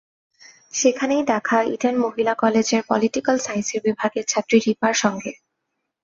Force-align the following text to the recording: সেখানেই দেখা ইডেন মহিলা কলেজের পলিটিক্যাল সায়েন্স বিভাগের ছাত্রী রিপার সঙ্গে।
সেখানেই 0.73 1.23
দেখা 1.23 1.57
ইডেন 1.73 1.95
মহিলা 1.97 2.33
কলেজের 2.33 2.81
পলিটিক্যাল 2.87 3.37
সায়েন্স 3.37 3.69
বিভাগের 3.85 4.25
ছাত্রী 4.27 4.57
রিপার 4.59 4.93
সঙ্গে। 4.93 5.31